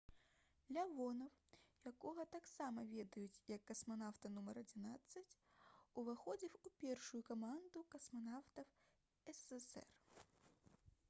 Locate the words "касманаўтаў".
7.99-8.69